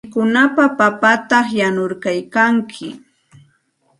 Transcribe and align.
Mikunankupaq 0.05 0.71
papata 0.79 1.39
yanuykalkanki. 1.59 2.87